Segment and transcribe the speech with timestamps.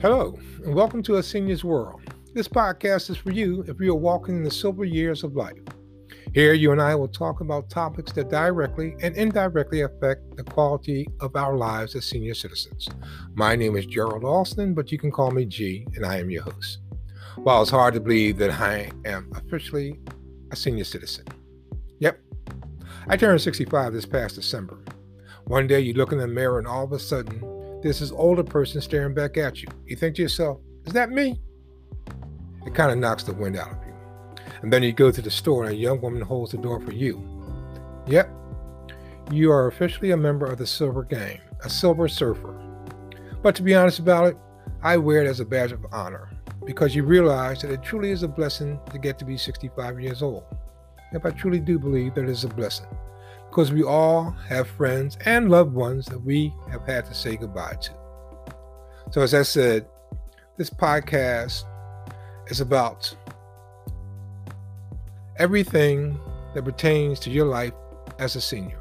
[0.00, 2.00] Hello, and welcome to A Senior's World.
[2.32, 5.58] This podcast is for you if you are walking in the silver years of life.
[6.32, 11.08] Here, you and I will talk about topics that directly and indirectly affect the quality
[11.18, 12.88] of our lives as senior citizens.
[13.34, 16.44] My name is Gerald Austin, but you can call me G, and I am your
[16.44, 16.78] host.
[17.34, 19.98] While it's hard to believe that I am officially
[20.52, 21.26] a senior citizen.
[21.98, 22.20] Yep,
[23.08, 24.78] I turned 65 this past December.
[25.46, 27.42] One day you look in the mirror and all of a sudden
[27.82, 29.68] there's this older person staring back at you.
[29.86, 31.40] You think to yourself, is that me?
[32.66, 33.94] It kind of knocks the wind out of you.
[34.62, 36.92] And then you go to the store and a young woman holds the door for
[36.92, 37.22] you.
[38.06, 38.30] Yep,
[39.30, 42.58] you are officially a member of the Silver Gang, a Silver Surfer.
[43.42, 44.36] But to be honest about it,
[44.82, 46.30] I wear it as a badge of honor
[46.64, 50.22] because you realize that it truly is a blessing to get to be 65 years
[50.22, 50.44] old.
[51.12, 52.86] If I truly do believe that it is a blessing
[53.48, 57.76] because we all have friends and loved ones that we have had to say goodbye
[57.80, 57.92] to.
[59.10, 59.86] So, as I said,
[60.58, 61.64] this podcast
[62.48, 63.14] is about
[65.36, 66.18] everything
[66.54, 67.72] that pertains to your life
[68.18, 68.78] as a senior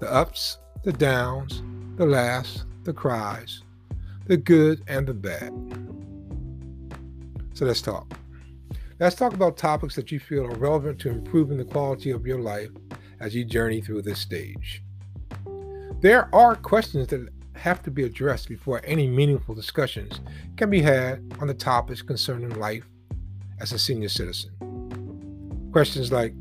[0.00, 1.62] the ups, the downs,
[1.96, 3.62] the laughs, the cries,
[4.26, 5.52] the good and the bad.
[7.54, 8.12] So, let's talk.
[8.98, 12.40] Let's talk about topics that you feel are relevant to improving the quality of your
[12.40, 12.70] life
[13.22, 14.82] as you journey through this stage.
[16.00, 20.20] There are questions that have to be addressed before any meaningful discussions
[20.56, 22.84] can be had on the topics concerning life
[23.60, 25.70] as a senior citizen.
[25.72, 26.34] Questions like,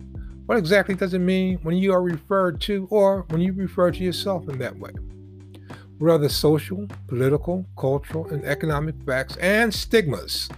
[0.48, 4.04] what exactly does it mean when you are referred to or when you refer to
[4.04, 4.92] yourself in that way?
[6.00, 10.50] What are the social, political, cultural, and economic facts and stigmas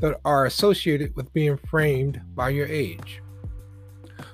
[0.00, 3.22] that are associated with being framed by your age?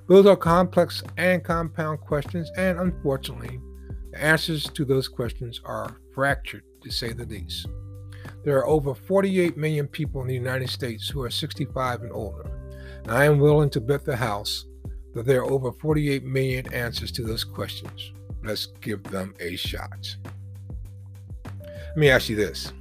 [0.09, 3.61] Those are complex and compound questions, and unfortunately,
[4.13, 7.67] the answers to those questions are fractured, to say the least.
[8.45, 12.49] There are over 48 million people in the United States who are 65 and older,
[13.03, 14.67] and I am willing to bet the house
[15.15, 18.13] that there are over 48 million answers to those questions.
[18.45, 20.17] Let's give them a shot.
[21.65, 22.73] Let me ask you this.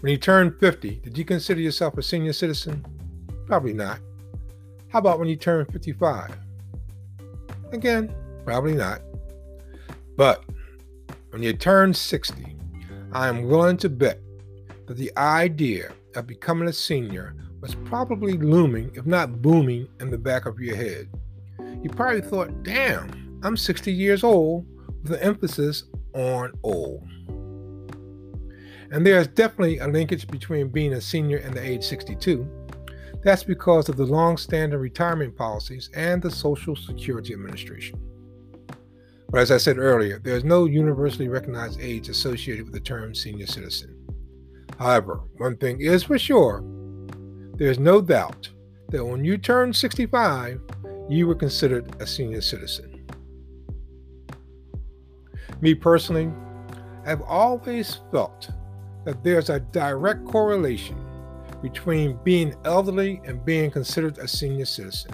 [0.00, 2.84] When you turned 50, did you consider yourself a senior citizen?
[3.46, 4.00] Probably not.
[4.88, 6.36] How about when you turn 55?
[7.72, 8.14] Again,
[8.44, 9.02] probably not.
[10.16, 10.44] But
[11.30, 12.56] when you turn 60,
[13.12, 14.20] I am willing to bet
[14.86, 20.18] that the idea of becoming a senior was probably looming, if not booming, in the
[20.18, 21.08] back of your head.
[21.82, 24.66] You probably thought, damn, I'm 60 years old,
[25.02, 27.06] with an emphasis on old.
[28.92, 32.48] And there's definitely a linkage between being a senior and the age 62.
[33.22, 38.00] That's because of the long-standing retirement policies and the Social Security Administration.
[39.28, 43.14] But as I said earlier, there is no universally recognized age associated with the term
[43.14, 43.96] senior citizen.
[44.78, 46.64] However, one thing is for sure
[47.56, 48.48] there is no doubt
[48.88, 50.60] that when you turn 65,
[51.08, 53.06] you were considered a senior citizen.
[55.60, 56.32] Me personally,
[57.04, 58.50] I've always felt
[59.04, 60.96] that there's a direct correlation
[61.62, 65.12] between being elderly and being considered a senior citizen.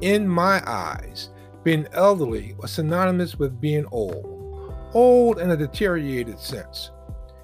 [0.00, 1.30] In my eyes,
[1.62, 6.90] being elderly was synonymous with being old, old in a deteriorated sense.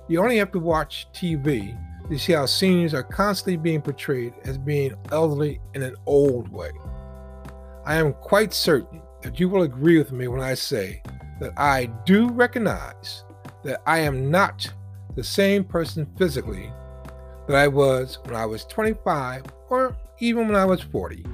[0.08, 1.76] You only have to watch TV
[2.08, 6.70] to see how seniors are constantly being portrayed as being elderly in an old way.
[7.84, 11.02] I am quite certain that you will agree with me when I say
[11.40, 13.24] that I do recognize
[13.64, 14.72] that I am not
[15.14, 16.72] the same person physically
[17.46, 21.24] that I was when I was 25 or even when I was 40.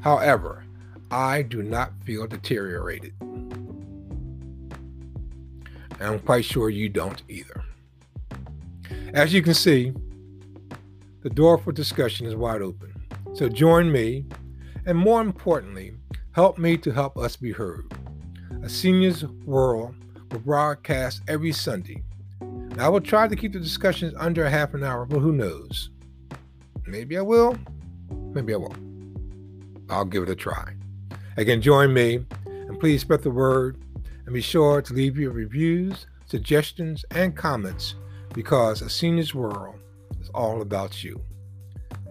[0.00, 0.64] However,
[1.10, 3.12] I do not feel deteriorated.
[3.20, 3.60] And
[6.00, 7.64] I'm quite sure you don't either.
[9.12, 9.92] As you can see,
[11.22, 12.92] the door for discussion is wide open.
[13.34, 14.24] So join me,
[14.86, 15.94] and more importantly,
[16.32, 17.92] help me to help us be heard.
[18.62, 19.94] A Seniors World
[20.30, 22.02] will broadcast every Sunday
[22.78, 25.90] I will try to keep the discussions under a half an hour, but who knows?
[26.86, 27.56] Maybe I will,
[28.10, 28.78] maybe I won't.
[29.90, 30.74] I'll give it a try.
[31.36, 33.82] Again, join me and please spread the word
[34.24, 37.94] and be sure to leave your reviews, suggestions, and comments
[38.34, 39.76] because a senior's world
[40.20, 41.20] is all about you.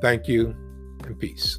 [0.01, 0.55] Thank you
[1.05, 1.57] and peace.